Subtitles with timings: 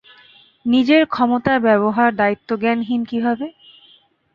[0.65, 3.47] নিজের ক্ষমতার ব্যবহার দায়িত্বজ্ঞানহীন কীভাবে?